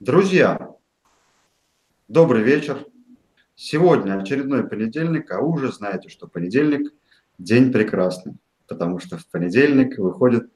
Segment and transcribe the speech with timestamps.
[0.00, 0.74] Друзья,
[2.08, 2.86] добрый вечер.
[3.54, 6.90] Сегодня очередной понедельник, а вы уже знаете, что понедельник–
[7.38, 8.32] день прекрасный,
[8.66, 10.50] потому что в понедельник выходит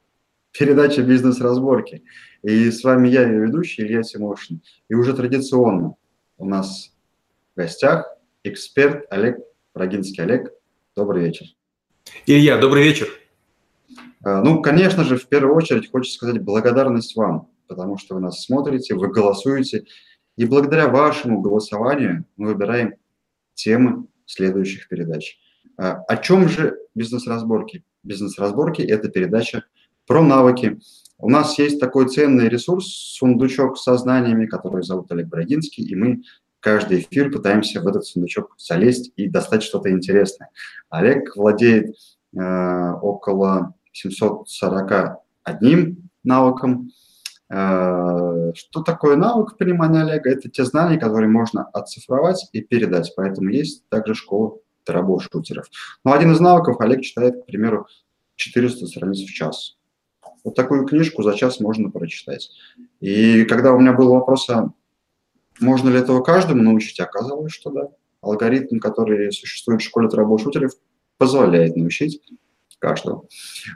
[0.51, 2.05] передача «Бизнес-разборки».
[2.43, 4.63] И с вами я, ее ведущий Илья Тимошин.
[4.89, 5.97] И уже традиционно
[6.39, 6.95] у нас
[7.53, 9.37] в гостях эксперт Олег
[9.75, 10.23] Рогинский.
[10.23, 10.55] Олег,
[10.97, 11.49] добрый вечер.
[12.25, 13.09] Илья, добрый вечер.
[14.23, 18.45] А, ну, конечно же, в первую очередь хочется сказать благодарность вам, потому что вы нас
[18.45, 19.85] смотрите, вы голосуете,
[20.37, 22.95] и благодаря вашему голосованию мы выбираем
[23.55, 25.39] темы следующих передач.
[25.77, 27.85] А, о чем же бизнес-разборки?
[28.03, 29.65] Бизнес-разборки– это передача
[30.07, 30.79] про навыки.
[31.19, 36.23] У нас есть такой ценный ресурс, сундучок со знаниями, который зовут Олег Брагинский, и мы
[36.61, 40.51] каждый эфир пытаемся в этот сундучок залезть и достать что-то интересное.
[40.91, 41.95] Олег владеет
[42.37, 46.91] э, около 741 навыком,
[47.51, 50.31] что такое навык понимания Олега?
[50.31, 53.13] Это те знания, которые можно оцифровать и передать.
[53.17, 55.67] Поэтому есть также школа трабошутеров.
[56.05, 57.87] Но один из навыков Олег читает, к примеру,
[58.37, 59.77] 400 страниц в час.
[60.43, 62.51] Вот такую книжку за час можно прочитать.
[63.01, 64.71] И когда у меня был вопрос, а
[65.61, 67.89] можно ли этого каждому научить, оказалось, что да.
[68.21, 70.73] Алгоритм, который существует в школе трабошутеров,
[71.19, 72.23] позволяет научить
[72.79, 73.27] каждого.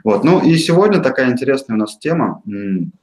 [0.03, 0.23] Вот.
[0.23, 2.41] Ну и сегодня такая интересная у нас тема–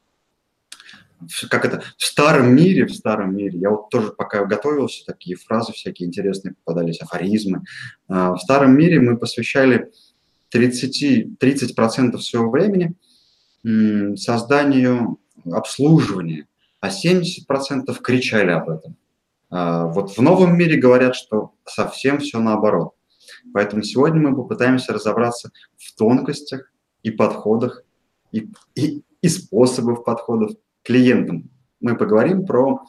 [1.51, 5.73] как это, в старом мире, в старом мире, я вот тоже пока готовился, такие фразы
[5.73, 7.63] всякие интересные попадались, афоризмы.
[8.09, 9.91] А, в старом мире мы посвящали
[10.51, 12.95] 30, 30% своего времени
[14.17, 16.47] созданию обслуживания,
[16.81, 18.97] а 70% кричали об этом.
[19.51, 22.93] А, вот в новом мире говорят, что совсем все наоборот.
[23.53, 27.83] Поэтому сегодня мы попытаемся разобраться в тонкостях и подходах,
[28.33, 30.53] и, и, и способах подходов
[30.87, 31.51] клиентам.
[31.81, 32.85] Мы поговорим про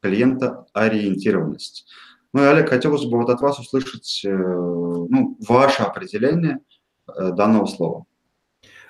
[0.00, 1.86] клиентоориентированность.
[2.32, 6.60] Ну и, Олег, хотелось бы вот от вас услышать э, ну, ваше определение
[7.08, 8.04] э, данного слова.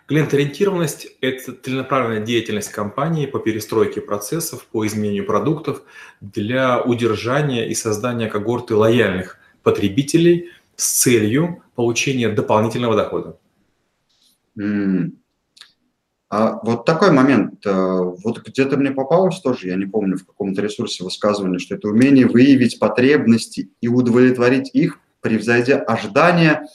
[0.07, 5.83] Клиентоориентированность– это целенаправленная деятельность компании по перестройке процессов, по изменению продуктов
[6.21, 13.39] для удержания и создания когорты лояльных потребителей с целью получения дополнительного дохода.
[14.59, 15.13] Mm.
[16.31, 20.63] А вот такой момент, э, вот где-то мне попалось тоже, я не помню, в каком-то
[20.63, 26.69] ресурсе высказывание, что это умение выявить потребности и удовлетворить их, превзойдя ожидания,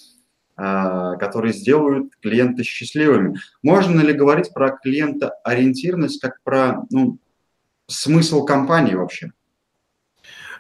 [0.58, 3.38] э, которые сделают клиента счастливыми.
[3.64, 7.18] Можно ли говорить про клиента ориентированность как про ну,
[7.88, 9.32] смысл компании вообще?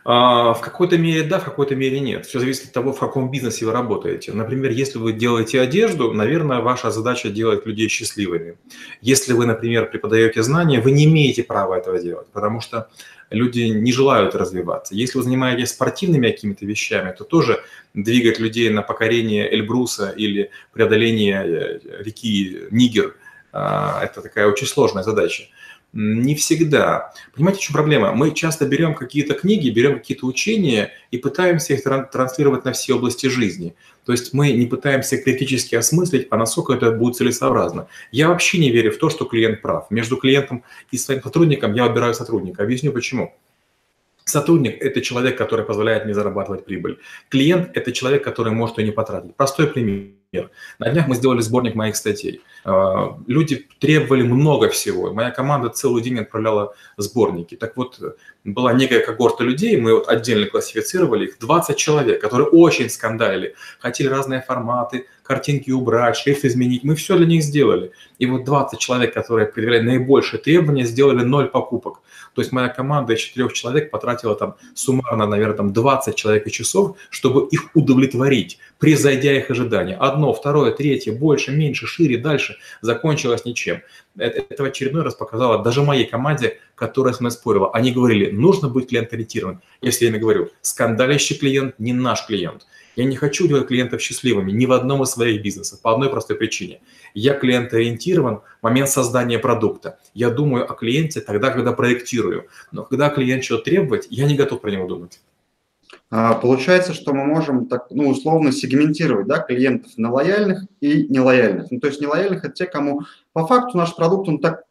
[0.08, 2.28] А, в какой-то мере да, в какой-то мере нет.
[2.28, 4.34] Все зависит от того, в каком бизнесе вы работаете.
[4.34, 8.58] Например, если вы делаете одежду, наверное, ваша задача делать людей счастливыми.
[9.02, 12.88] Если вы, например, преподаете знания, вы не имеете права этого делать, потому что
[13.32, 14.94] люди не желают развиваться.
[14.94, 17.64] Если вы занимаетесь спортивными какими-то вещами, то тоже
[17.96, 23.16] двигать людей на покорение Эльбруса или преодоление э, реки Нигер
[23.52, 25.46] а,– это такая очень сложная задача.
[25.98, 27.14] Не всегда.
[27.34, 28.12] Понимаете, в чем проблема?
[28.12, 33.28] Мы часто берем какие-то книги, берем какие-то учения и пытаемся их транслировать на все области
[33.28, 33.76] жизни.
[34.06, 37.88] То есть мы не пытаемся критически осмыслить, а насколько это будет целесообразно.
[38.12, 39.90] Я вообще не верю в то, что клиент прав.
[39.90, 42.64] Между клиентом и своим сотрудником я выбираю сотрудника.
[42.64, 43.34] Объясню почему.
[44.26, 46.98] Сотрудник– это человек, который позволяет мне зарабатывать прибыль.
[47.30, 49.36] Клиент– это человек, который может ее не потратить.
[49.36, 50.50] Простой пример.
[50.80, 52.42] На днях мы сделали сборник моих статей.
[52.68, 55.14] А, люди требовали много всего.
[55.14, 57.56] Моя команда целый день отправляла сборники.
[57.56, 58.00] Так вот,
[58.44, 64.08] была некая когорта людей, мы вот отдельно классифицировали их, 20 человек, которые очень скандалили, хотели
[64.08, 66.84] разные форматы, картинки убрать, шрифт изменить.
[66.84, 67.92] Мы все для них сделали.
[68.18, 72.02] И вот 20 человек, которые предъявляли наибольшие требования, сделали ноль покупок.
[72.34, 76.52] То есть моя команда из четырех человек потратила там суммарно, наверное, там 20 человек и
[76.52, 79.96] часов, чтобы их удовлетворить, превзойдя их ожидания.
[79.96, 83.82] Одно, второе, третье, больше, меньше, шире, дальше закончилось ничем.
[84.18, 87.72] Это, это в очередной раз показало даже моей команде, которая с мной спорила.
[87.72, 89.62] Они говорили, нужно быть клиент-ориентированным.
[89.82, 92.66] Я все время говорю, скандалящий клиент не наш клиент.
[92.96, 96.38] Я не хочу делать клиентов счастливыми ни в одном из своих бизнесов по одной простой
[96.38, 96.80] причине.
[97.14, 100.00] Я клиент-ориентирован в момент создания продукта.
[100.14, 102.48] Я думаю о клиенте тогда, когда проектирую.
[102.72, 105.20] Но когда клиент что-то требовать, я не готов про него думать.
[106.12, 111.72] А, получается, что мы можем так, ну, условно сегментировать да, клиентов на лояльных и нелояльных.
[111.72, 113.02] Ну, то есть нелояльных– это те, кому
[113.34, 114.64] по факту наш продукт, он так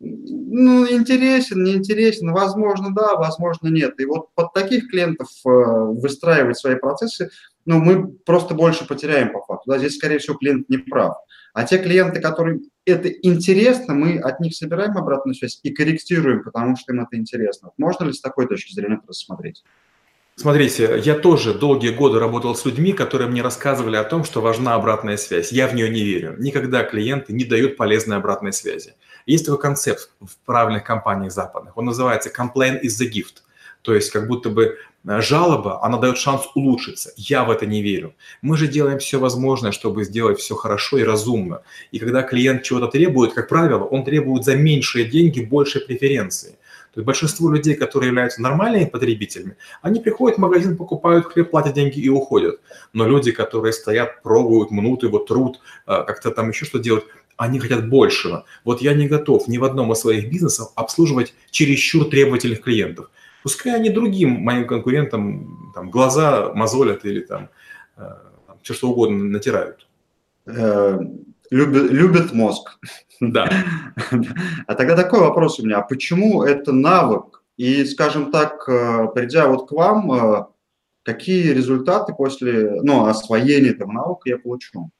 [0.00, 3.98] ну, интересен, не интересен, возможно, да, возможно, нет.
[4.00, 7.30] И вот под таких клиентов э, выстраивать свои процессы,
[7.64, 9.70] ну, мы просто больше потеряем по факту.
[9.70, 11.16] Да, здесь, скорее всего, клиент не прав.
[11.54, 16.76] А те клиенты, которые это интересно, мы от них собираем обратную связь и корректируем, потому
[16.76, 17.70] что им это интересно.
[17.78, 19.64] Можно ли с такой точки зрения это рассмотреть?
[20.36, 24.74] Смотрите, я тоже долгие годы работал с людьми, которые мне рассказывали о том, что важна
[24.74, 25.52] обратная связь.
[25.52, 26.34] Я в нее не верю.
[26.38, 28.94] Никогда клиенты не дают полезной обратной связи.
[29.26, 31.76] Есть такой концепт в правильных компаниях западных.
[31.76, 33.42] Он называется «complain is the gift».
[33.82, 34.76] То есть как будто бы
[35.06, 37.12] э, жалоба, она дает шанс улучшиться.
[37.16, 38.14] Я в это не верю.
[38.42, 41.62] Мы же делаем все возможное, чтобы сделать все хорошо и разумно.
[41.92, 46.56] И когда клиент чего-то требует, как правило, он требует за меньшие деньги больше преференции.
[46.94, 51.74] То есть большинство людей, которые являются нормальными потребителями, они приходят в магазин, покупают хлеб, платят
[51.74, 52.60] деньги и уходят.
[52.92, 57.06] Но люди, которые стоят, пробуют, мнут его труд, э, как-то там еще что делают,
[57.36, 58.44] они хотят большего.
[58.64, 63.10] Вот я не готов ни в одном из своих бизнесов обслуживать чересчур требовательных клиентов.
[63.42, 67.50] Пускай они другим моим конкурентам там, глаза мозолят или там,
[67.96, 68.02] э,
[68.46, 69.88] там все что угодно натирают.
[71.50, 72.78] Любит, любит мозг.
[73.20, 73.48] Да.
[74.66, 75.78] А тогда такой вопрос у меня.
[75.78, 77.44] А почему это навык?
[77.56, 80.46] И, скажем так, э, придя вот к вам, э,
[81.04, 84.90] какие результаты после ну, освоения этого навыка я получу?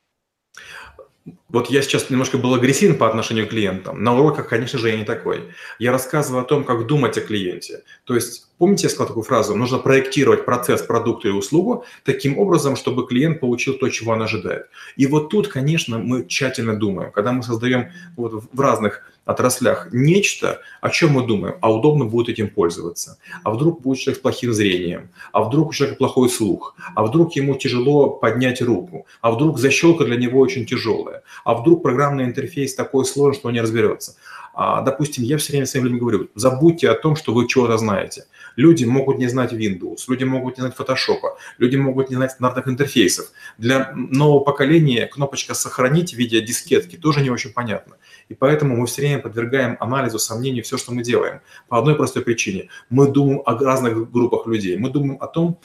[1.55, 4.03] Вот я сейчас немножко был агрессивен по отношению к клиентам.
[4.03, 5.51] На уроках, конечно же, я не такой.
[5.79, 7.85] Я рассказываю о том, как думать о клиенте.
[8.03, 9.55] То есть, помните, я сказал такую фразу?
[9.55, 14.67] Нужно проектировать процесс, продукт или услугу таким образом, чтобы клиент получил то, чего он ожидает.
[14.97, 17.13] И вот тут, конечно, мы тщательно думаем.
[17.13, 22.29] Когда мы создаем вот в разных отраслях нечто, о чем мы думаем, а удобно будет
[22.29, 23.19] этим пользоваться.
[23.43, 27.35] А вдруг будет человек с плохим зрением, а вдруг у человека плохой слух, а вдруг
[27.37, 32.75] ему тяжело поднять руку, а вдруг защелка для него очень тяжелая, а вдруг программный интерфейс
[32.75, 34.17] такой сложный, что он не разберется.
[34.55, 38.27] А, допустим, я все время своим людям говорю, забудьте о том, что вы чего-то знаете.
[38.57, 41.19] Люди могут не знать Windows, люди могут не знать Photoshop,
[41.59, 43.33] люди могут не знать стандартных интерфейсов.
[43.59, 47.97] Для нового поколения кнопочка «Сохранить» в виде дискетки тоже не очень понятно.
[48.29, 51.41] И поэтому мы все время подвергаем анализу, сомнению все, что мы делаем.
[51.69, 52.69] По одной простой причине.
[52.91, 54.77] Мы думаем о разных группах людей.
[54.79, 55.59] Мы думаем о том,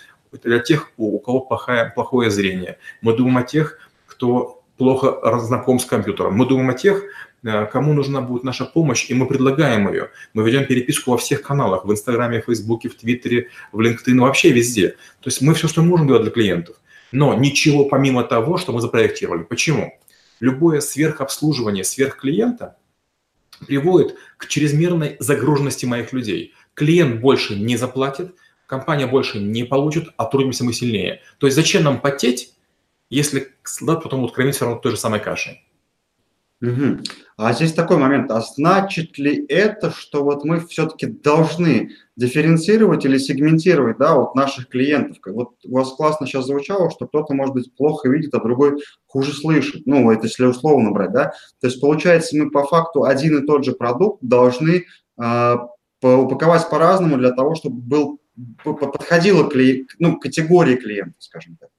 [0.44, 2.78] для тех, у кого плохое, плохое зрение.
[3.02, 6.34] Мы думаем о тех, кто плохо знаком с компьютером.
[6.34, 7.04] Мы думаем о тех,
[7.44, 10.10] э, кому нужна будет наша помощь, и мы предлагаем ее.
[10.34, 14.52] Мы ведем переписку во всех каналах, в Инстаграме, в Фейсбуке, в Твиттере, в LinkedIn, вообще
[14.52, 14.96] везде.
[15.22, 16.78] То есть мы все, что можем делать для клиентов.
[17.12, 19.44] Но ничего помимо того, что мы запроектировали.
[19.44, 19.94] Почему?
[20.40, 22.78] любое сверхобслуживание сверхклиента
[23.66, 26.54] приводит к чрезмерной загруженности моих людей.
[26.74, 28.36] Клиент больше не заплатит,
[28.66, 31.22] компания больше не получит, а трудимся мы сильнее.
[31.40, 32.54] То есть зачем нам потеть,
[33.10, 35.64] если солдат потом будут кормить все равно той же самой кашей?
[36.62, 37.04] Угу.
[37.38, 43.18] А здесь такой момент, а значит ли это, что вот мы все-таки должны дифференцировать или
[43.18, 45.20] сегментировать, да, вот наших клиентов?
[45.26, 49.34] Вот у вас классно сейчас звучало, что кто-то, может быть, плохо видит, а другой хуже
[49.34, 49.84] слышит.
[49.86, 51.32] Ну, это если условно брать, да.
[51.62, 54.84] То есть, получается, мы по факту один и тот же продукт должны
[55.18, 55.56] э,
[56.02, 58.20] упаковать по-разному для того, чтобы был
[58.64, 59.56] подходило к
[60.00, 61.70] ну, категории клиента, скажем так.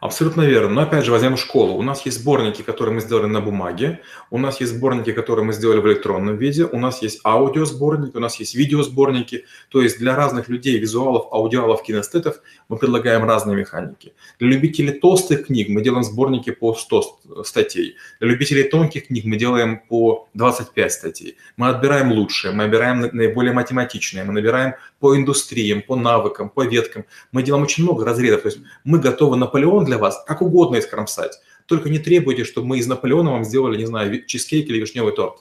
[0.00, 0.70] Абсолютно верно.
[0.70, 1.74] Но опять же, возьмем школу.
[1.74, 4.00] У нас есть сборники, которые мы сделали на бумаге,
[4.30, 8.20] у нас есть сборники, которые мы сделали в электронном виде, у нас есть аудиосборники, у
[8.20, 9.44] нас есть видеосборники.
[9.70, 14.12] То есть для разных людей, визуалов, аудиалов, кинестетов мы предлагаем разные механики.
[14.38, 17.96] Для любителей толстых книг мы делаем сборники по 100 статей.
[18.20, 21.36] Для любителей тонких книг мы делаем по 25 статей.
[21.56, 27.04] Мы отбираем лучшие, мы отбираем наиболее математичные, мы набираем по индустриям, по навыкам, по веткам.
[27.32, 28.42] Мы делаем очень много разрядов.
[28.42, 31.38] То есть мы готовы Наполеон для вас как угодно искромсать.
[31.66, 35.38] Только не требуйте, чтобы мы из Наполеона вам сделали, не знаю, чизкейк или вишневый торт.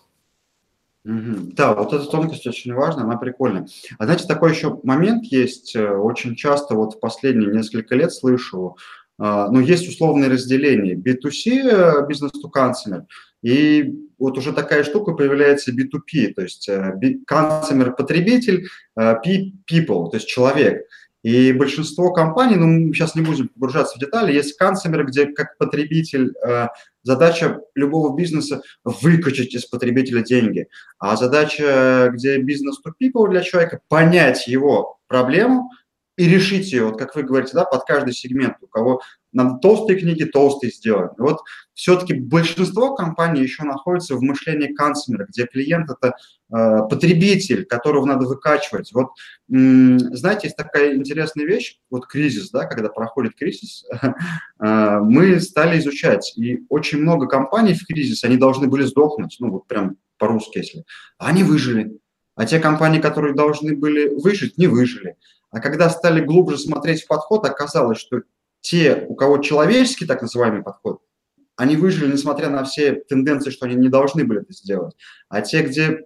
[1.07, 3.65] Да, вот эта тонкость очень важна, она прикольная.
[3.97, 8.75] А знаете, такой еще момент есть, э, очень часто вот в последние несколько лет слышу,
[9.17, 13.03] а, ну, есть условное разделение B2C, э, бизнес-to-consumer,
[13.41, 16.93] и вот уже такая штука появляется B2P, то есть э,
[17.29, 20.85] consumer– потребитель, people, то есть человек.
[21.23, 25.57] И большинство компаний, ну, мы сейчас не будем погружаться в детали, есть консумеры, где как
[25.57, 26.67] потребитель э,
[27.03, 30.67] задача любого бизнеса выкачать из потребителя деньги,
[30.99, 35.71] а задача, где бизнес to people для человека, понять его проблему,
[36.17, 38.55] и решить ее, вот как вы говорите, да, под каждый сегмент.
[38.61, 41.11] У кого надо толстые книги, толстые сделать.
[41.19, 41.41] Вот
[41.75, 46.15] все-таки большинство компаний еще находится в мышлении консумера, где клиент– это
[46.51, 48.91] э, потребитель, которого надо выкачивать.
[48.93, 49.09] Вот,
[49.51, 53.85] м- знаете, есть такая интересная вещь, вот кризис, да, когда проходит кризис,
[54.59, 59.51] э, мы стали изучать, и очень много компаний в кризис, они должны были сдохнуть, ну
[59.51, 60.83] вот прям по-русски, если,
[61.19, 61.99] они выжили.
[62.37, 65.17] А те компании, которые должны были выжить, не выжили.
[65.49, 68.21] А когда стали глубже смотреть в подход, оказалось, что
[68.61, 71.01] те, у кого человеческий так называемый подход,
[71.55, 74.95] они выжили, несмотря на все тенденции, что они не должны были это сделать.
[75.29, 76.01] А те, где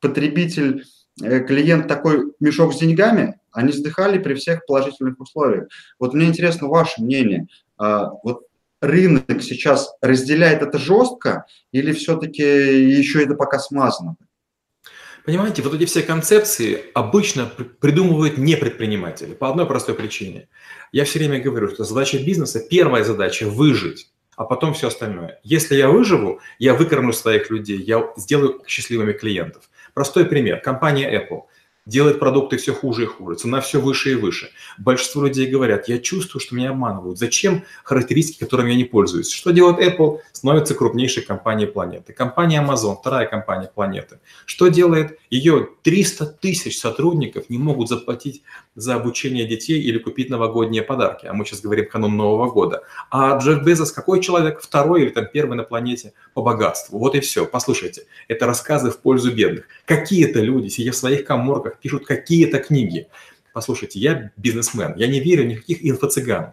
[0.00, 0.84] потребитель,
[1.22, 5.68] э, клиент такой мешок с деньгами, они вздыхали при всех положительных условиях.
[6.00, 7.46] Вот мне интересно ваше мнение.
[7.78, 8.42] А, вот
[8.80, 14.16] рынок сейчас разделяет это жестко или все-таки еще это пока смазано?
[15.26, 20.48] Понимаете, вот эти все концепции обычно придумывают не предприниматели по одной простой причине.
[20.92, 25.40] Я все время говорю, что задача бизнеса, первая задача– выжить а потом все остальное.
[25.42, 29.70] Если я выживу, я выкормлю своих людей, я сделаю счастливыми клиентов.
[29.94, 30.60] Простой пример.
[30.60, 31.44] Компания Apple–
[31.86, 34.50] делает продукты все хуже и хуже, цена все выше и выше.
[34.76, 37.18] Большинство людей говорят, я чувствую, что меня обманывают.
[37.18, 39.30] Зачем характеристики, которыми я не пользуюсь?
[39.30, 40.18] Что делает Apple?
[40.32, 42.12] Становится крупнейшей компанией планеты.
[42.12, 44.18] Компания Amazon, вторая компания планеты.
[44.44, 45.18] Что делает?
[45.30, 48.42] Ее 300 тысяч сотрудников не могут заплатить
[48.74, 51.26] за обучение детей или купить новогодние подарки.
[51.26, 52.82] А мы сейчас говорим канун Нового года.
[53.10, 54.60] А Джефф Безос какой человек?
[54.60, 56.98] Второй или там первый на планете по богатству.
[56.98, 57.46] Вот и все.
[57.46, 59.66] Послушайте, это рассказы в пользу бедных.
[59.84, 63.08] Какие-то люди, сидя в своих коморках, пишут какие-то книги.
[63.52, 66.52] Послушайте, я бизнесмен, я не верю никаких инфо-цыган.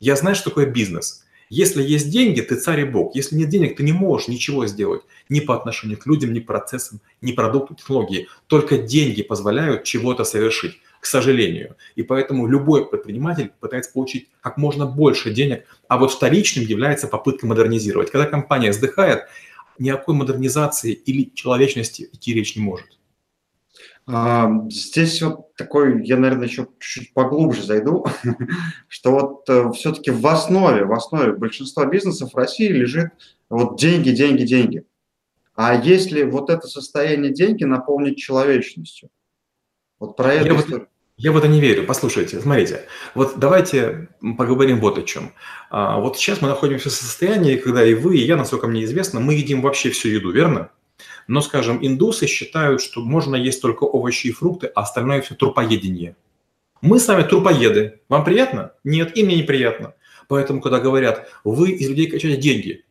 [0.00, 1.24] Я знаю, что такое бизнес.
[1.54, 3.14] Если есть деньги, ты царь и бог.
[3.14, 5.02] Если нет денег, ты не можешь ничего сделать.
[5.28, 8.26] Ни по отношению к людям, ни к процессам, ни продукту, технологии.
[8.46, 11.76] Только деньги позволяют чего-то совершить, к сожалению.
[11.94, 15.66] И поэтому любой предприниматель пытается получить как можно больше денег.
[15.88, 18.10] А вот вторичным является попытка модернизировать.
[18.10, 19.24] Когда компания вздыхает,
[19.78, 22.98] ни о какой модернизации или человечности идти речь не может.
[24.06, 28.04] А, здесь вот такой, я, наверное, еще чуть-чуть поглубже зайду,
[28.88, 33.10] что вот э, все-таки в основе, в основе большинства бизнесов в России лежит
[33.48, 34.84] вот деньги, деньги, деньги.
[35.54, 39.10] А если вот это состояние деньги наполнить человечностью?
[40.00, 40.46] Вот про это...
[40.46, 41.86] Я, вот, я в это не верю.
[41.86, 45.32] Послушайте, смотрите, вот давайте поговорим вот о чем.
[45.70, 49.20] А, вот сейчас мы находимся в состоянии, когда и вы, и я, насколько мне известно,
[49.20, 50.70] мы едим вообще всю еду, верно?
[51.26, 56.16] Но, скажем, индусы считают, что можно есть только овощи и фрукты, а остальное все трупоедение.
[56.80, 58.00] Мы с вами трупоеды.
[58.08, 58.72] Вам приятно?
[58.84, 59.94] Нет, и мне неприятно.
[60.28, 62.84] Поэтому, когда говорят, вы из людей качаете деньги,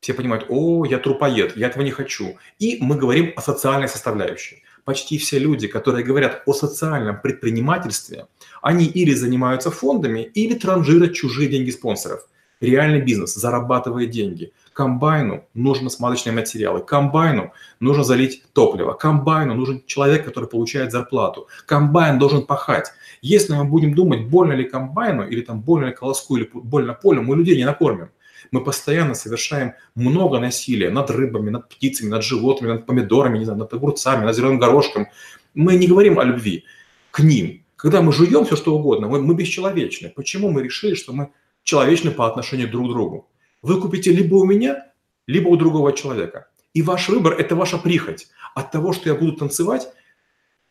[0.00, 2.38] все понимают, о, я трупоед, я этого не хочу.
[2.58, 4.62] И мы говорим о социальной составляющей.
[4.84, 8.26] Почти все люди, которые говорят о социальном предпринимательстве,
[8.62, 12.26] они или занимаются фондами, или транжирят чужие деньги спонсоров.
[12.60, 14.52] Реальный бизнес зарабатывает деньги.
[14.78, 22.20] Комбайну нужны смазочные материалы, комбайну нужно залить топливо, комбайну нужен человек, который получает зарплату, комбайн
[22.20, 22.92] должен пахать.
[23.20, 27.22] Если мы будем думать, больно ли комбайну, или там больно ли колоску, или больно полю,
[27.22, 28.10] мы людей не накормим.
[28.52, 33.58] Мы постоянно совершаем много насилия над рыбами, над птицами, над животными, над помидорами, не знаю,
[33.58, 35.08] над огурцами, над зеленым горошком.
[35.54, 36.64] Мы не говорим о любви
[37.10, 37.64] к ним.
[37.74, 40.12] Когда мы жуем все что угодно, мы, мы бесчеловечны.
[40.14, 41.30] Почему мы решили, что мы
[41.64, 43.28] человечны по отношению друг к другу?
[43.62, 44.86] Вы купите либо у меня,
[45.26, 46.48] либо у другого человека.
[46.74, 48.28] И ваш выбор– это ваша прихоть.
[48.54, 49.88] От того, что я буду танцевать,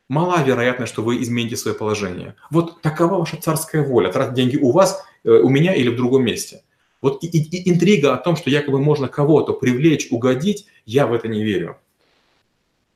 [0.10, 2.36] мала вероятность, что вы измените свое положение.
[2.50, 4.12] Вот такова ваша царская воля.
[4.12, 6.63] Тратить деньги у вас, э, у меня или в другом месте.
[7.01, 11.13] Вот и, и, и интрига о том, что якобы можно кого-то привлечь, угодить, я в
[11.13, 11.77] это не верю.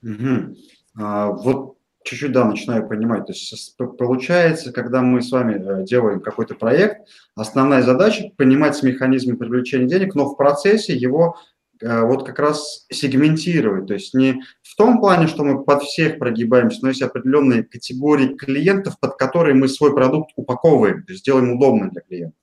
[0.04, 0.56] Угу.
[1.00, 3.26] А, вот чуть-чуть, да, начинаю понимать.
[3.26, 9.38] То есть получается, когда мы с вами э, делаем какой-то проект, основная задача– понимать механизмы
[9.38, 11.38] привлечения денег, но в процессе его
[11.82, 13.88] э, вот как раз сегментировать.
[13.88, 18.36] То есть не в том плане, что мы под всех прогибаемся, но есть определенные категории
[18.36, 22.41] клиентов, под которые мы свой продукт упаковываем, то есть делаем удобно для клиента.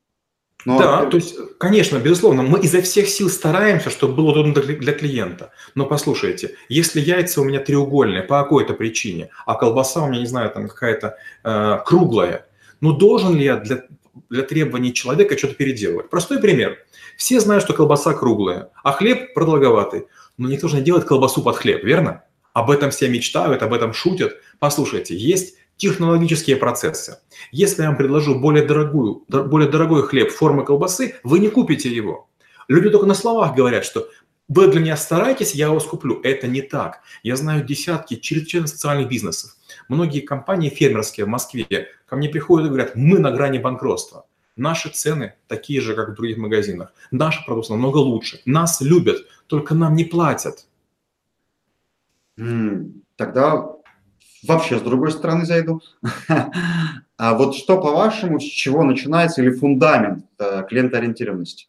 [0.65, 0.79] Но...
[0.79, 5.53] Да, то есть, конечно, безусловно, мы изо всех сил стараемся, чтобы было удобно для клиента.
[5.75, 10.27] Но послушайте, если яйца у меня треугольные по какой-то причине, а колбаса у меня, не
[10.27, 12.47] знаю, там какая-то э, круглая,
[12.81, 13.85] ну должен ли я для,
[14.31, 16.11] для требований человека что-то переделывать?
[16.11, 16.79] Простой пример.
[17.17, 20.07] Все знают, что колбаса круглая, а хлеб продолговатый.
[20.39, 22.25] Но никто же не делает колбасу под хлеб, верно?
[22.53, 24.35] Об этом все мечтают, об этом шутят.
[24.59, 27.19] Послушайте, есть технологические процессы.
[27.51, 32.29] Если я вам предложу более, дорогую, более дорогой хлеб формы колбасы, вы не купите его.
[32.69, 34.09] Люди только на словах говорят, что
[34.49, 36.21] вы для меня старайтесь, я вас куплю.
[36.23, 37.01] Это не так.
[37.23, 39.57] Я знаю десятки чрезвычайно социальных бизнесов.
[39.89, 44.27] Многие компании фермерские в Москве ко мне приходят и говорят, мы на грани банкротства.
[44.57, 46.93] Наши цены такие же, как в других магазинах.
[47.11, 48.41] Наша продукция намного лучше.
[48.45, 50.67] Нас любят, только нам не платят.
[53.17, 53.67] Тогда
[54.47, 55.81] вообще с другой стороны зайду.
[57.21, 61.67] А вот что, по-вашему, с чего начинается или фундамент э, клиентоориентированности?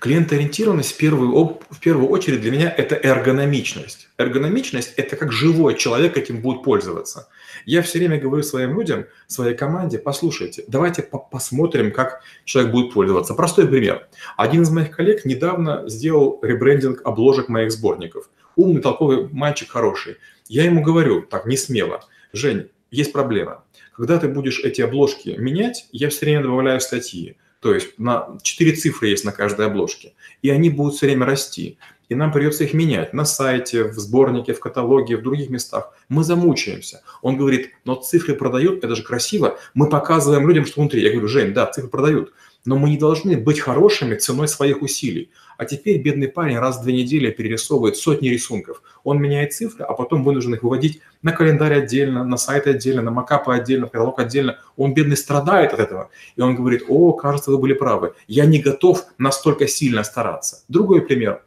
[0.00, 4.08] Клиентоориентированность в первую, в первую очередь для меня это эргономичность.
[4.18, 7.28] Эргономичность– это как живой человек этим будет пользоваться.
[7.64, 12.92] Я все время говорю своим людям, своей команде, послушайте, давайте по посмотрим, как человек будет
[12.92, 13.34] пользоваться.
[13.34, 14.08] Простой пример.
[14.36, 18.28] Один из моих коллег недавно сделал ребрендинг обложек моих сборников.
[18.56, 20.18] Умный, толковый мальчик, хороший.
[20.48, 23.64] Я ему говорю, так, не смело, Жень, есть проблема.
[23.92, 27.36] Когда ты будешь эти обложки менять, я все время добавляю статьи.
[27.60, 30.12] То есть на 4 цифры есть на каждой обложке.
[30.42, 31.78] И они будут все время расти.
[32.08, 35.92] И нам придется их менять на сайте, в сборнике, в каталоге, в других местах.
[36.08, 37.02] Мы замучаемся.
[37.22, 39.58] Он говорит, но цифры продают, это же красиво.
[39.74, 41.02] Мы показываем людям, что внутри.
[41.02, 42.32] Я говорю, Жень, да, цифры продают.
[42.66, 45.30] Но мы не должны быть хорошими ценой своих усилий.
[45.56, 48.82] А теперь бедный парень раз в две недели перерисовывает сотни рисунков.
[49.04, 53.12] Он меняет цифры, а потом вынужден их выводить на календарь отдельно, на сайт отдельно, на
[53.12, 54.58] макапы отдельно, в каталог отдельно.
[54.76, 56.10] Он, бедный, страдает от этого.
[56.34, 58.14] И он говорит, о, кажется, вы были правы.
[58.26, 60.64] Я не готов настолько сильно стараться.
[60.68, 61.42] Другой пример.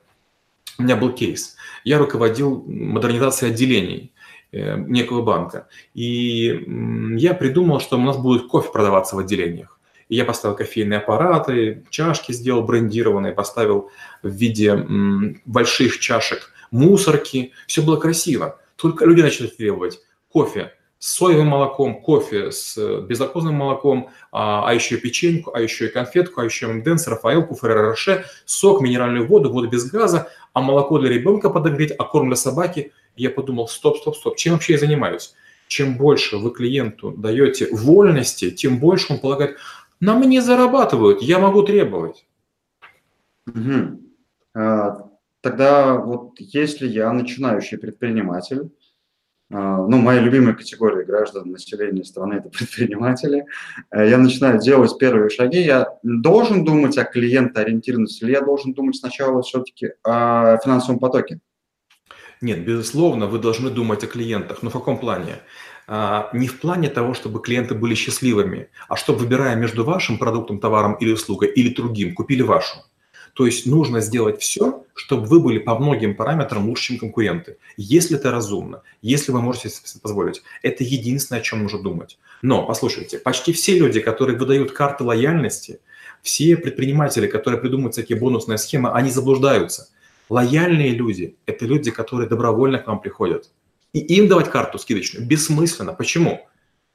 [0.80, 1.58] У меня был кейс.
[1.84, 4.14] Я руководил модернизацией отделений
[4.54, 5.68] э, некого банка.
[5.94, 6.66] И
[7.18, 9.79] я придумал, что у нас будет кофе продаваться в отделениях.
[10.10, 13.90] И я поставил кофейные аппараты, чашки сделал брендированные, поставил
[14.22, 14.76] в виде
[15.46, 17.54] больших чашек мусорки.
[17.68, 18.60] Все было красиво.
[18.76, 20.00] Только люди начали требовать
[20.32, 25.90] кофе с соевым молоком, кофе с безлактозным молоком, а, а еще печеньку, а еще и
[25.90, 31.00] конфетку, а еще МДНС, Рафаэлку, Ферреро Роше, сок, минеральную воду, воду без газа, а молоко
[31.00, 32.92] для ребенка подогреть, а корм для собаки.
[33.16, 35.34] И я подумал, стоп, стоп, стоп, чем вообще я занимаюсь?
[35.68, 39.58] Чем больше вы клиенту даете вольности, тем больше он полагает,
[40.00, 42.26] на мне зарабатывают, я могу требовать.
[43.48, 44.02] Угу.
[44.56, 45.10] А,
[45.42, 48.72] тогда вот если я начинающий предприниматель,
[49.52, 53.46] а, ну, моя любимая категория граждан населения страны– это предприниматели.
[53.90, 55.62] А, я начинаю делать первые шаги.
[55.62, 61.40] Я должен думать о клиентоориентированности или я должен думать сначала все-таки о финансовом потоке?
[62.42, 64.64] Нет, безусловно, вы должны думать о клиентах.
[64.64, 65.40] Но в каком плане?
[65.92, 70.60] А, не в плане того, чтобы клиенты были счастливыми, а чтобы, выбирая между вашим продуктом,
[70.60, 72.78] товаром или услугой или другим, купили вашу.
[73.34, 77.58] То есть нужно сделать все, чтобы вы были по многим параметрам лучше, чем конкуренты.
[77.76, 80.44] Если это разумно, если вы можете себе позволить.
[80.62, 82.20] Это единственное, о чем нужно думать.
[82.44, 85.80] Но, послушайте, почти все люди, которые выдают карты лояльности,
[86.22, 89.90] все предприниматели, которые придумывают всякие бонусные схемы, они заблуждаются.
[90.30, 93.50] Лояльные люди– это люди, которые добровольно к вам приходят.
[93.94, 95.94] И им давать карту скидочную бессмысленно.
[95.94, 96.48] Почему?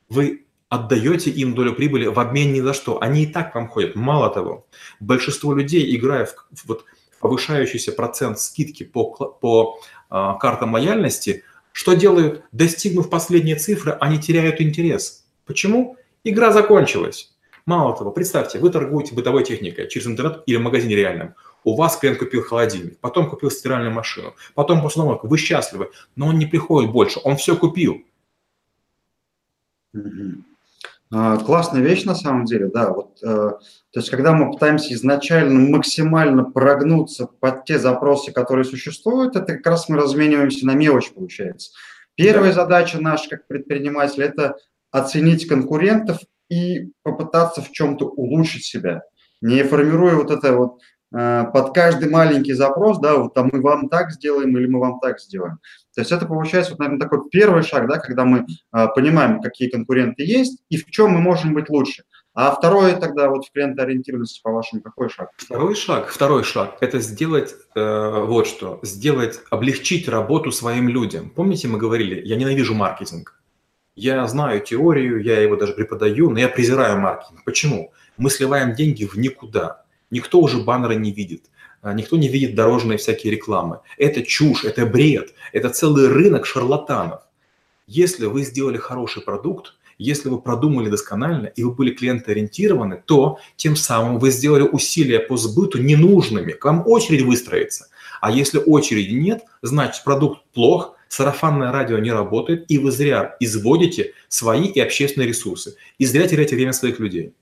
[0.09, 3.00] Вы отдаете им долю прибыли в обмен ни за что.
[3.02, 3.94] Они и так к вам ходят.
[3.96, 4.66] Мало того,
[5.00, 6.35] большинство людей, играя в,
[6.66, 6.85] вот,
[7.20, 9.80] повышающийся процент скидки по, по
[10.11, 12.44] а, картам лояльности, что делают?
[12.52, 15.24] Достигнув последние цифры, они теряют интерес.
[15.44, 15.96] Почему?
[16.22, 17.35] Игра закончилась.
[17.66, 21.96] Мало того, представьте, вы торгуете бытовой техникой через интернет или в магазине реальном у вас
[21.96, 26.92] клиент купил холодильник, потом купил стиральную машину, потом посудомойку, вы счастливы, но он не приходит
[26.92, 28.05] больше, он все купил.
[31.11, 32.90] А, классная вещь на самом деле, да.
[32.90, 33.61] Вот, э, то
[34.00, 39.88] есть, когда мы пытаемся изначально максимально прогнуться под те запросы, которые существуют, это как раз
[39.88, 41.70] мы размениваемся на мелочь, получается.
[42.16, 42.62] Первая да.
[42.62, 44.57] задача наша как предпринимателя– это
[44.90, 49.03] оценить конкурентов и попытаться в чем-то улучшить себя,
[49.40, 50.81] не формируя вот это вот
[51.14, 55.20] под каждый маленький запрос, да, вот там мы вам так сделаем или мы вам так
[55.20, 55.59] сделаем.
[55.94, 59.70] То есть это получается, вот, наверное, такой первый шаг, да, когда мы э, понимаем, какие
[59.70, 62.03] конкуренты есть и в чем мы можем быть лучше.
[62.35, 65.31] А второе тогда вот в клиентоориентированности, по-вашему, какой шаг?
[65.37, 71.31] Второй шаг, второй шаг– это сделать э, вот что, сделать, облегчить работу своим людям.
[71.31, 73.40] Помните, мы говорили, я ненавижу маркетинг.
[73.94, 77.44] Я знаю теорию, я его даже преподаю, но я презираю маркетинг.
[77.44, 77.92] Почему?
[78.16, 79.84] Мы сливаем деньги в никуда
[80.14, 81.50] Никто уже баннеры не видит.
[81.83, 83.81] А, никто не видит дорожные всякие рекламы.
[83.98, 87.22] Это чушь, это бред, это целый рынок шарлатанов.
[87.88, 93.74] Если вы сделали хороший продукт, если вы продумали досконально и вы были клиентоориентированы, то тем
[93.74, 96.53] самым вы сделали усилия по сбыту ненужными.
[96.53, 97.88] К вам очередь выстроится.
[98.20, 104.12] А если очереди нет, значит продукт плох, сарафанное радио не работает, и вы зря изводите
[104.29, 105.74] свои и общественные ресурсы.
[105.98, 107.35] И зря теряете время своих людей.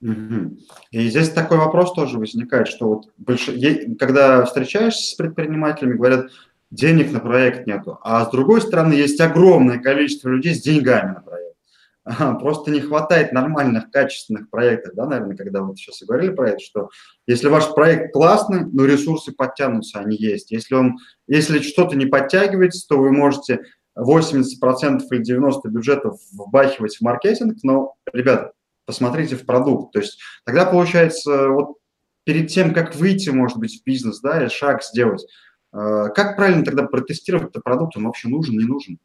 [0.00, 3.50] И здесь такой вопрос тоже возникает, что вот больш...
[3.98, 6.30] когда встречаешься с предпринимателями, говорят,
[6.70, 11.20] денег на проект нету, а с другой стороны есть огромное количество людей с деньгами на
[11.20, 12.40] проект.
[12.40, 16.60] Просто не хватает нормальных, качественных проектов, да, наверное, когда вот сейчас и говорили про это,
[16.60, 16.88] что
[17.26, 20.50] если ваш проект классный, но ресурсы подтянутся, они есть.
[20.50, 23.60] Если, он, если что-то не подтягивается, то вы можете
[23.98, 28.52] 80% или 90% бюджетов вбахивать в маркетинг, но, ребята,
[28.88, 29.92] посмотрите в продукт.
[29.92, 31.76] То есть тогда получается, вот
[32.24, 35.26] перед тем, как выйти, может быть, в бизнес, да, и шаг сделать,
[35.74, 38.98] э, как правильно тогда протестировать этот продукт, он вообще нужен, не нужен?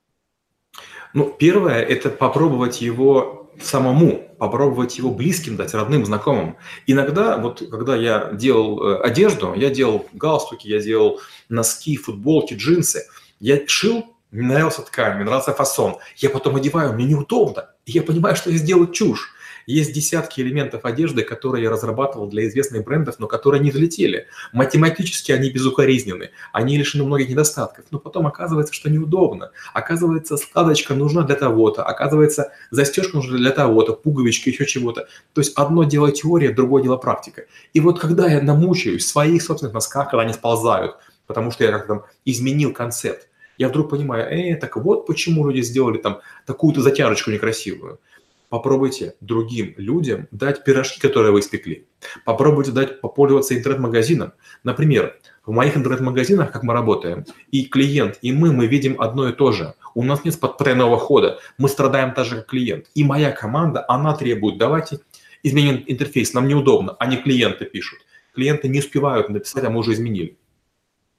[1.14, 6.56] Ну, первое– это попробовать его самому, попробовать его близким дать, родным, знакомым.
[6.88, 11.20] Иногда, вот когда я делал э, одежду, я делал галстуки, я делал
[11.50, 13.04] носки, футболки, джинсы,
[13.42, 15.98] я шил, мне нравился ткань, мне нравился фасон.
[16.16, 17.70] Я потом одеваю, мне неудобно.
[17.86, 19.34] И я понимаю, что я сделал чушь.
[19.66, 24.28] Есть десятки элементов одежды, которые я разрабатывал для известных брендов, но которые не взлетели.
[24.52, 29.52] Математически они безукоризнены, они лишены многих недостатков, но потом оказывается, что неудобно.
[29.74, 35.08] Оказывается, складочка нужна для того-то, оказывается, застежка нужна для того-то, пуговичка, еще чего-то.
[35.34, 37.46] То есть одно дело теория, другое дело практика.
[37.74, 40.98] И вот когда я намучаюсь в своих собственных носках, когда они сползают,
[41.28, 45.62] потому что я как-то там изменил концепт, я вдруг понимаю, э, так вот почему люди
[45.62, 48.00] сделали там такую-то затяжечку некрасивую.
[48.54, 51.88] Попробуйте другим людям дать пирожки, которые вы испекли.
[52.24, 54.34] Попробуйте дать попользоваться интернет-магазином.
[54.64, 59.34] Например, в моих интернет-магазинах, как мы работаем, и клиент, и мы, мы видим одно и
[59.34, 59.74] то же.
[59.96, 61.40] У нас нет подтройного хода.
[61.58, 62.92] Мы страдаем так же, как клиент.
[62.94, 65.00] И моя команда, она требует, давайте
[65.42, 66.96] изменим интерфейс, нам неудобно.
[67.00, 68.02] Они клиенты пишут.
[68.36, 70.38] Клиенты не успевают написать, а мы уже изменили.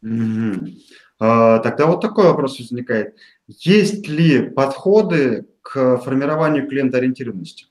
[0.05, 0.79] Mm-hmm.
[1.19, 3.17] Тогда вот такой вопрос возникает.
[3.49, 7.67] Есть ли подходы к формированию клиентоориентированности?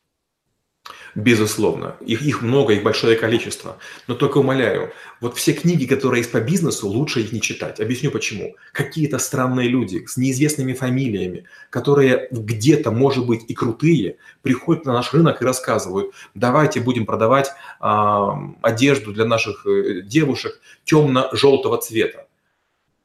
[1.15, 1.95] Безусловно.
[2.01, 3.77] Их, их много, их большое количество.
[4.08, 7.79] Но только умоляю, вот все книги, которые есть по бизнесу, лучше их не читать.
[7.79, 8.56] Объясню почему.
[8.71, 15.13] Какие-то странные люди с неизвестными фамилиями, которые где-то, может быть, и крутые, приходят на наш
[15.13, 18.27] рынок и рассказывают, давайте будем продавать э,
[18.63, 22.25] одежду для наших э, девушек темно-желтого цвета.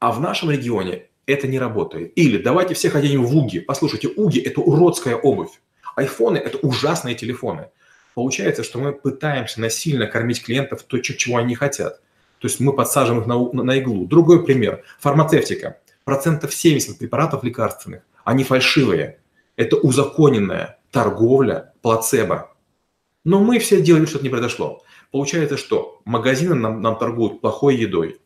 [0.01, 2.13] А в нашем регионе это не работает.
[2.17, 3.61] Или давайте всех оденем в УГИ.
[3.61, 5.61] Послушайте, УГИ– это уродская обувь.
[5.95, 7.69] Айфоны– это ужасные телефоны.
[8.15, 12.01] Получается, что мы пытаемся насильно кормить клиентов то, чего они хотят.
[12.41, 14.07] То есть мы подсаживаем их на, на иглу.
[14.07, 14.85] Другой пример.
[15.01, 15.79] Фармацевтика.
[16.05, 18.03] Процентов 70 препаратов лекарственных.
[18.25, 19.19] Они фальшивые.
[19.57, 22.55] Это узаконенная торговля плацебо.
[23.25, 24.83] Но мы все делаем, что-то не произошло.
[25.11, 28.19] Получается, что магазины нам, нам торгуют плохой едой,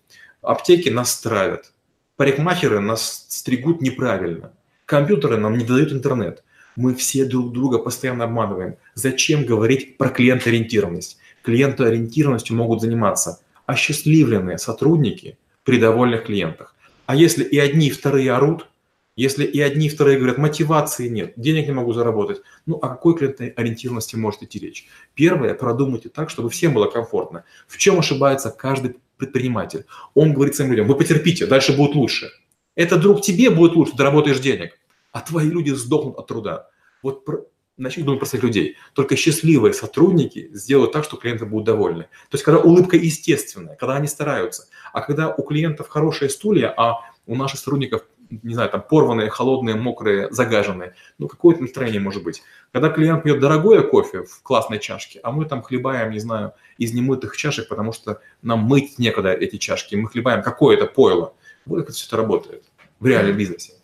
[0.43, 1.73] Аптеки нас травят.
[2.17, 4.53] Парикмахеры нас стригут неправильно.
[4.85, 6.45] Компьютеры нам не дают интернет.
[6.77, 8.77] Мы все друг друга постоянно обманываем.
[8.95, 11.19] Зачем говорить про клиентоориентированность?
[11.43, 16.75] Клиентоориентированностью могут заниматься осчастливленные сотрудники при довольных клиентах.
[17.07, 18.69] А если и одни, и вторые орут,
[19.17, 23.17] если и одни, и вторые говорят, мотивации нет, денег не могу заработать, ну о какой
[23.17, 24.87] клиентоориентированности может идти речь?
[25.15, 27.45] Первое, продумайте так, чтобы всем было комфортно.
[27.67, 29.87] В чем ошибается каждый предприниматель.
[30.15, 32.31] Он говорит своим людям, вы потерпите, дальше будет лучше.
[32.75, 34.79] Это друг тебе будет лучше, ты работаешь денег,
[35.13, 36.69] а твои люди сдохнут от труда.
[37.03, 37.45] Вот про,
[37.77, 38.77] начни думать про своих людей.
[38.95, 42.05] Только счастливые сотрудники сделают так, что клиенты будут довольны.
[42.31, 44.69] То есть, когда улыбка естественная, когда они стараются.
[44.93, 48.03] А когда у клиентов хорошие стулья, а у наших сотрудников
[48.43, 50.95] не знаю, там порванные, холодные, мокрые, загаженные.
[51.19, 52.43] Ну, какое-то настроение может быть.
[52.73, 56.95] Когда клиент пьет дорогое кофе в классной чашке, а мы там хлебаем, не знаю, из
[56.95, 61.35] немытых чашек, потому что нам мыть некогда эти чашки, мы хлебаем какое-то пойло.
[61.67, 62.65] Вот как это все это работает
[62.99, 63.75] в реальном бизнесе.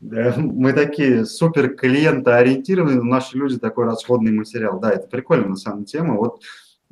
[0.00, 4.80] Да, мы такие супер клиентоориентированные, но наши люди такой расходный материал.
[4.80, 6.16] Да, это прикольно на самом тема.
[6.16, 6.42] Вот,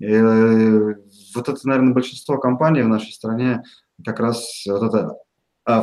[0.00, 0.94] э,
[1.34, 3.64] вот это, наверное, большинство компаний в нашей стране
[4.04, 5.16] как раз вот это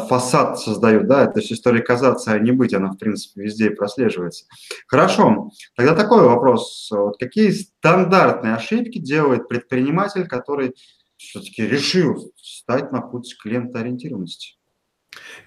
[0.10, 4.46] фасад создают, да, это же история казаться, а не быть, она, в принципе, везде прослеживается.
[4.88, 6.90] Хорошо, тогда такой вопрос.
[6.92, 10.76] Вот какие стандартные ошибки делает предприниматель, который
[11.18, 14.57] все-таки решил стать на путь клиентоориентированности?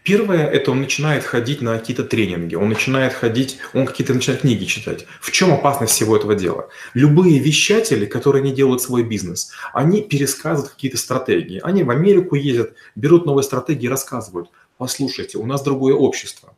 [0.02, 4.64] Первое, это он начинает ходить на какие-то тренинги, он начинает ходить, он какие-то начинает книги
[4.64, 5.06] читать.
[5.20, 6.68] В чем опасность всего этого дела?
[6.94, 11.60] Любые вещатели, которые не делают свой бизнес, они пересказывают какие-то стратегии.
[11.62, 14.48] Они в Америку ездят, берут новые стратегии и рассказывают.
[14.78, 16.54] Послушайте, у нас другое общество.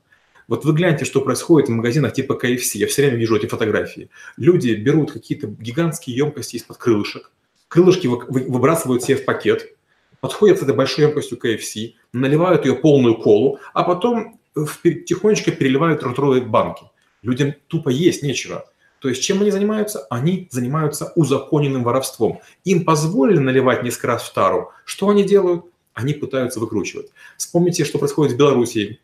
[0.48, 2.78] Вот вы гляньте, что происходит в магазинах типа KFC.
[2.78, 4.10] Я все время вижу эти фотографии.
[4.36, 7.30] Люди берут какие-то гигантские емкости из-под крылышек,
[7.68, 9.74] крылышки выбрасывают себе в пакет,
[10.22, 16.42] подходят с этой большой емкостью KFC, наливают ее полную колу, а потом тихонечко переливают ротровые
[16.42, 16.84] банки.
[17.22, 18.64] Людям тупо есть нечего.
[19.00, 20.06] То есть чем они занимаются?
[20.10, 22.38] Они занимаются узаконенным воровством.
[22.62, 24.70] Им позволили наливать несколько раз в тару.
[24.84, 25.64] Что они делают?
[25.92, 27.10] Они пытаются выкручивать.
[27.36, 29.00] Вспомните, что происходит в Беларуси.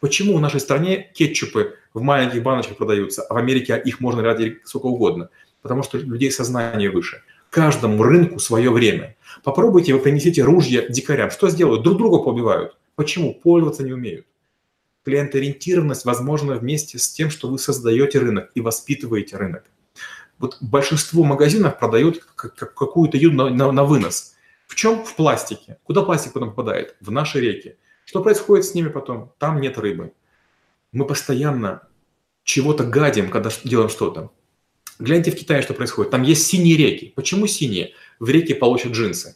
[0.00, 4.66] Почему в нашей стране кетчупы в маленьких баночках продаются, а в Америке их можно наливать
[4.66, 5.28] сколько угодно?
[5.60, 7.22] Потому что людей сознание выше
[7.52, 9.14] каждому рынку свое время.
[9.44, 11.30] Попробуйте, вы принесите ружья дикарям.
[11.30, 11.82] Что сделают?
[11.82, 12.78] Друг друга побивают.
[12.94, 13.34] Почему?
[13.34, 14.26] Пользоваться не умеют.
[15.04, 19.64] Клиентоориентированность возможна вместе с тем, что вы создаете рынок и воспитываете рынок.
[20.38, 24.34] Вот большинство магазинов продают какую-то еду на, на, на вынос.
[24.66, 25.04] В чем?
[25.04, 25.76] В пластике.
[25.84, 26.96] Куда пластик потом попадает?
[27.02, 27.76] В наши реки.
[28.06, 29.30] Что происходит с ними потом?
[29.38, 30.14] Там нет рыбы.
[30.90, 31.82] Мы постоянно
[32.44, 34.30] чего-то гадим, когда делаем что-то.
[35.02, 36.12] Гляньте в Китае, что происходит.
[36.12, 37.12] Там есть синие реки.
[37.16, 37.92] Почему синие?
[38.20, 39.34] В реке получат джинсы.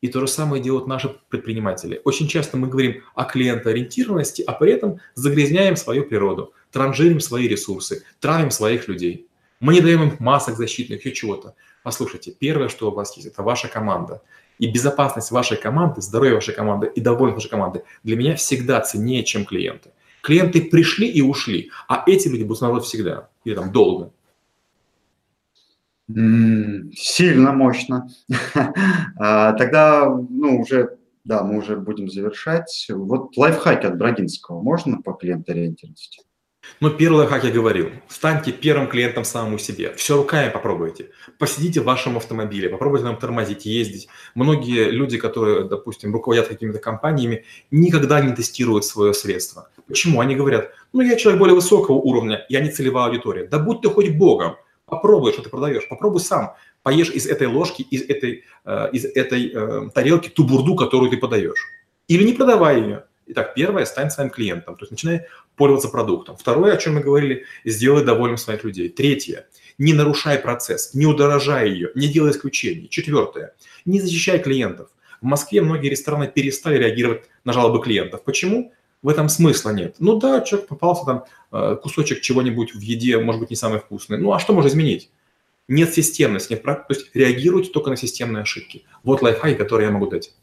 [0.00, 2.00] И то же самое делают наши предприниматели.
[2.02, 8.04] Очень часто мы говорим о клиентоориентированности, а при этом загрязняем свою природу, транжирим свои ресурсы,
[8.18, 9.28] травим своих людей.
[9.60, 11.54] Мы не даем им масок защитных, еще чего-то.
[11.84, 14.22] Послушайте, первое, что у вас есть, это ваша команда.
[14.58, 19.22] И безопасность вашей команды, здоровье вашей команды и довольность вашей команды для меня всегда ценнее,
[19.22, 19.90] чем клиенты.
[20.20, 24.10] Клиенты пришли и ушли, а эти люди будут снова всегда или там долго.
[26.08, 28.08] Сильно мощно.
[29.18, 32.86] А, тогда, ну, уже, да, мы уже будем завершать.
[32.90, 36.22] Вот лайфхаки от Брагинского можно по клиентоориентированности?
[36.80, 39.94] Ну, первый как я говорил, станьте первым клиентом самому себе.
[39.94, 41.10] Все руками попробуйте.
[41.38, 44.08] Посидите в вашем автомобиле, попробуйте нам тормозить, ездить.
[44.34, 49.70] Многие люди, которые, допустим, руководят какими-то компаниями, никогда не тестируют свое средство.
[49.86, 50.20] Почему?
[50.20, 53.46] Они говорят, ну, я человек более высокого уровня, я не целевая аудитория.
[53.46, 56.54] Да будь ты хоть богом, попробуй, что ты продаешь, попробуй сам.
[56.82, 61.16] Поешь из этой ложки, из этой, э, из этой э, тарелки ту бурду, которую ты
[61.16, 61.68] подаешь.
[62.08, 63.04] Или не продавай ее.
[63.26, 66.36] Итак, первое, стань своим клиентом, то есть начинай пользоваться продуктом.
[66.36, 68.88] Второе, о чем мы говорили, сделай довольным своих людей.
[68.88, 72.88] Третье, не нарушай процесс, не удорожай ее, не делай исключений.
[72.88, 74.90] Четвертое, не защищай клиентов.
[75.20, 78.22] В Москве многие рестораны перестали реагировать на жалобы клиентов.
[78.22, 78.72] Почему?
[79.06, 79.94] В этом смысла нет.
[80.00, 84.18] Ну да, человек попался там, э, кусочек чего-нибудь в еде, может быть, не самый вкусный.
[84.18, 85.10] Ну а что можно изменить?
[85.68, 88.82] Нет системности, нет, то есть реагируйте только на системные ошибки.
[89.04, 90.34] Вот лайфхак, который я могу дать.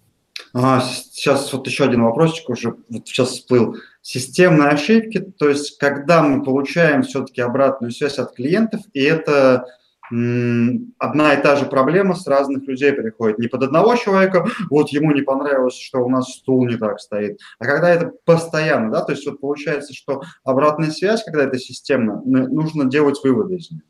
[0.54, 3.76] А, сейчас вот еще один вопросик уже вот сейчас всплыл.
[4.02, 9.66] Системные ошибки, то есть когда мы получаем все-таки обратную связь от клиентов, и это
[10.10, 13.40] одна и та же проблема с разных людей приходит.
[13.40, 17.40] Не под одного человека, вот ему не понравилось, что у нас стул не так стоит,
[17.60, 22.22] а когда это постоянно, да, то есть вот получается, что обратная связь, когда это системно,
[22.26, 23.82] нужно делать выводы из нее.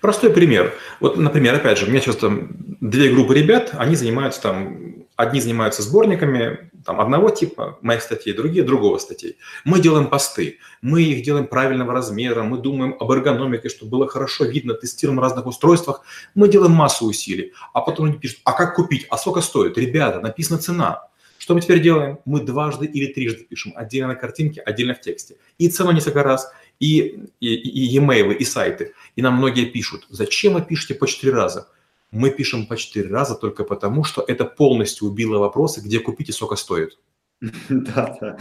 [0.00, 0.72] Простой пример.
[0.98, 5.40] Вот, например, опять же, у меня сейчас там две группы ребят, они занимаются там Одни
[5.40, 9.36] занимаются сборниками там, одного типа моих статей, другие другого статей.
[9.66, 14.46] Мы делаем посты, мы их делаем правильного размера, мы думаем об эргономике, чтобы было хорошо
[14.46, 16.00] видно, тестируем на разных устройствах.
[16.34, 17.52] Мы делаем массу усилий.
[17.74, 19.76] А потом они пишут, а как купить, а сколько стоит?
[19.76, 21.08] Ребята, написана цена.
[21.36, 22.20] Что мы теперь делаем?
[22.24, 25.36] Мы дважды или трижды пишем, отдельно на картинке, отдельно в тексте.
[25.58, 28.94] И цену несколько раз, и, и, и e-mail, и сайты.
[29.14, 31.68] И нам многие пишут, зачем вы пишете по четыре раза?
[32.10, 36.32] Мы пишем по четыре раза только потому, что это полностью убило вопросы, где купить и
[36.32, 36.98] сколько стоит.
[37.68, 38.36] Да, да.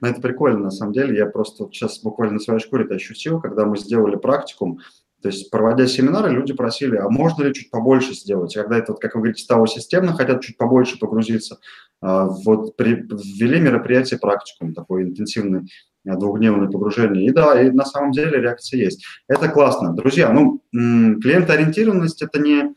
[0.00, 1.16] Но это прикольно, на самом деле.
[1.16, 4.80] Я просто сейчас буквально на своей шкуре это ощутил, когда мы сделали практикум.
[5.22, 8.54] То есть, проводя семинары, люди просили, а можно ли чуть побольше сделать?
[8.54, 11.58] Когда это, вот, как вы говорите, стало системно, хотят чуть побольше погрузиться.
[12.00, 15.70] А, вот ввели мероприятие практикум, такой интенсивный
[16.06, 17.26] а, двухдневное погружение.
[17.26, 19.04] И да, и на самом деле реакция есть.
[19.28, 19.94] Это классно.
[19.94, 22.74] Друзья, ну, клиентоориентированность– это не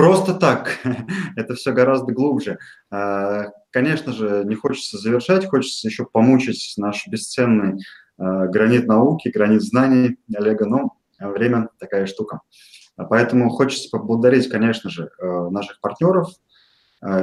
[0.00, 0.78] просто так.
[1.36, 2.58] Это все гораздо глубже.
[2.90, 7.82] А, конечно же, не хочется завершать, хочется еще помучить наш бесценный
[8.16, 12.40] а, гранит науки, гранит знаний Олега, но время такая штука.
[12.96, 15.10] А, поэтому хочется поблагодарить, конечно же,
[15.50, 16.28] наших партнеров,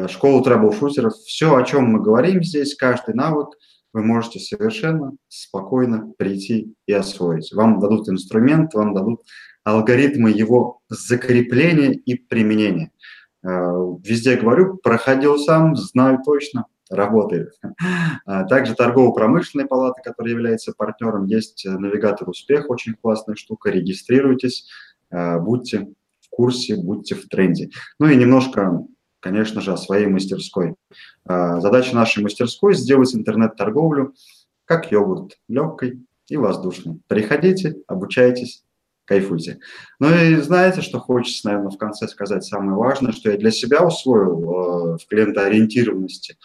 [0.08, 1.14] школу трэбл-шутеров.
[1.26, 3.50] Все, о чем мы говорим здесь, каждый навык,
[3.94, 7.52] вы можете совершенно спокойно прийти и освоить.
[7.54, 9.22] Вам дадут инструмент, вам дадут
[9.68, 12.92] алгоритмы его закрепления и применения.
[13.44, 13.50] Э,
[14.02, 17.50] везде говорю, проходил сам, знаю точно, работает.
[18.26, 24.70] А также торгово-промышленная палата, которая является партнером, есть навигатор успех, очень классная штука, регистрируйтесь,
[25.12, 25.90] э, будьте
[26.22, 27.70] в курсе, будьте в тренде.
[28.00, 28.86] Ну и немножко,
[29.20, 30.76] конечно же, о своей мастерской.
[31.28, 34.14] Э, задача нашей мастерской– сделать интернет-торговлю
[34.64, 37.02] как йогурт, легкой и воздушной.
[37.10, 38.64] Приходите, обучайтесь,
[39.08, 39.60] кайфуйте.
[40.00, 43.84] Ну и знаете, что хочется, наверное, в конце сказать самое важное, что я для себя
[43.86, 46.38] усвоил э, в клиентоориентированности.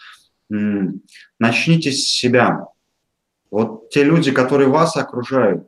[0.49, 1.01] М-м,
[1.39, 2.67] начните с себя.
[3.51, 5.67] Вот те люди, которые вас окружают,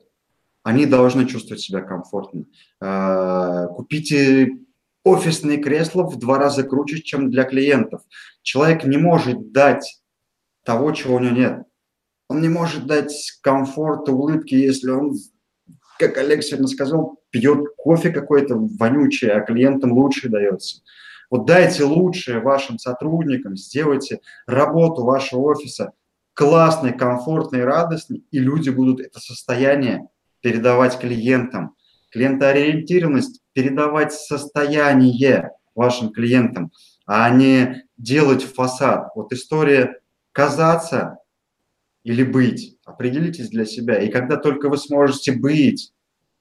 [0.64, 2.46] они должны чувствовать себя комфортно.
[2.82, 4.58] Э, купите
[5.04, 8.02] офисные кресла в два раза круче, чем для клиентов.
[8.42, 10.02] Человек не может дать
[10.64, 11.64] того, чего у него нет.
[12.28, 15.14] Он не может дать комфорта, улыбки, если он
[15.98, 20.82] как Олег сегодня сказал, пьет кофе какой-то вонючий, а клиентам лучше дается.
[21.30, 25.94] Вот дайте лучшее вашим сотрудникам, сделайте работу вашего офиса
[26.34, 30.08] классной, комфортной, радостной, и люди будут это состояние
[30.42, 31.76] передавать клиентам.
[32.12, 36.72] клиентоориентированность, передавать состояние вашим клиентам,
[37.06, 39.10] а не делать фасад.
[39.16, 40.00] Вот история
[40.32, 41.18] казаться
[42.04, 42.75] или быть.
[42.86, 44.00] Определитесь для себя.
[44.00, 45.92] И когда только вы сможете быть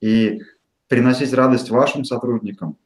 [0.00, 0.40] и
[0.88, 2.76] приносить радость вашим сотрудникам,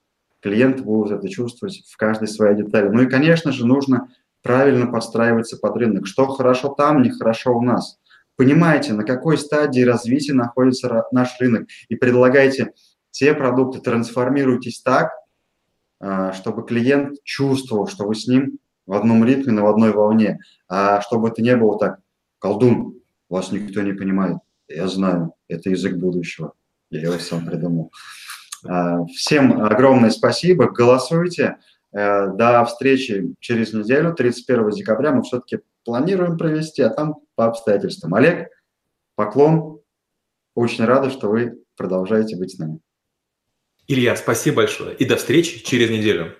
[0.41, 2.89] клиент будет это чувствовать в каждой своей детали.
[2.89, 4.09] Ну и, конечно же, нужно
[4.43, 6.07] правильно подстраиваться под рынок.
[6.07, 7.99] Что хорошо там, нехорошо у нас.
[8.37, 12.73] Понимаете, на какой стадии развития находится наш рынок и предлагайте
[13.11, 15.11] те продукты, трансформируйтесь так,
[15.99, 21.01] а, чтобы клиент чувствовал, что вы с ним в одном ритме, на одной волне, а
[21.01, 21.99] чтобы это не было так,
[22.39, 22.98] колдун,
[23.29, 24.39] вас никто не понимает,
[24.69, 26.53] я знаю, это язык будущего,
[26.91, 27.93] я его сам придумал.
[28.67, 31.59] А, всем огромное спасибо, голосуйте,
[31.93, 38.15] э, до встречи через неделю, 31 декабря мы все-таки планируем провести, а там по обстоятельствам.
[38.15, 38.49] Олег,
[39.15, 39.81] поклон,
[40.55, 42.81] очень рада, что вы продолжаете быть с нами.
[43.87, 46.35] Илья, спасибо большое и до встречи через неделю.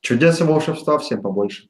[0.00, 1.68] Чудес и волшебства всем побольше.